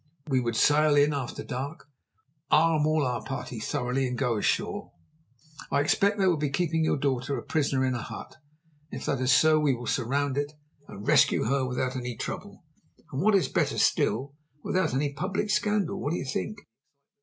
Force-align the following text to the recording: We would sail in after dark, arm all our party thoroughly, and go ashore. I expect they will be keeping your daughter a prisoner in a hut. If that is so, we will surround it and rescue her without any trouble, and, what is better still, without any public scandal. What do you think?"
We 0.27 0.39
would 0.39 0.55
sail 0.55 0.95
in 0.95 1.13
after 1.13 1.43
dark, 1.43 1.87
arm 2.49 2.87
all 2.87 3.05
our 3.05 3.23
party 3.23 3.59
thoroughly, 3.59 4.07
and 4.07 4.17
go 4.17 4.35
ashore. 4.35 4.93
I 5.69 5.79
expect 5.81 6.17
they 6.17 6.25
will 6.25 6.37
be 6.37 6.49
keeping 6.49 6.83
your 6.83 6.97
daughter 6.97 7.37
a 7.37 7.43
prisoner 7.43 7.85
in 7.85 7.93
a 7.93 8.01
hut. 8.01 8.37
If 8.89 9.05
that 9.05 9.21
is 9.21 9.31
so, 9.31 9.59
we 9.59 9.75
will 9.75 9.85
surround 9.85 10.39
it 10.39 10.53
and 10.87 11.07
rescue 11.07 11.43
her 11.43 11.67
without 11.67 11.95
any 11.95 12.15
trouble, 12.17 12.63
and, 13.11 13.21
what 13.21 13.35
is 13.35 13.47
better 13.47 13.77
still, 13.77 14.33
without 14.63 14.95
any 14.95 15.13
public 15.13 15.51
scandal. 15.51 16.01
What 16.01 16.13
do 16.13 16.17
you 16.17 16.25
think?" 16.25 16.57